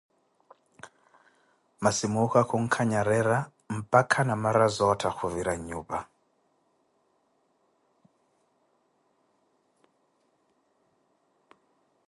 [1.81, 3.37] Masi muukha khunkanyerera
[3.75, 5.99] mpakha Namarazootha khuvira nnyupa.